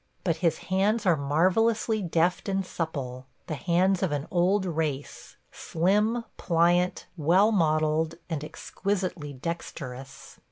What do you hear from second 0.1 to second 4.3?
But his hands are marvellously deft and supple– the hands of an